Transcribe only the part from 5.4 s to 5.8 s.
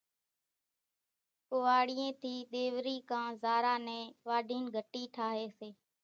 سي